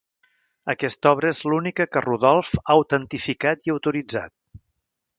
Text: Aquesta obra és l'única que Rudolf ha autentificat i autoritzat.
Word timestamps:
Aquesta 0.73 1.11
obra 1.17 1.29
és 1.35 1.41
l'única 1.53 1.87
que 1.93 2.03
Rudolf 2.07 2.51
ha 2.65 2.77
autentificat 2.79 3.69
i 3.69 3.79
autoritzat. 3.79 4.39